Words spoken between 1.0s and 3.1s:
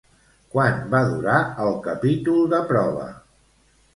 durar el capítol de prova?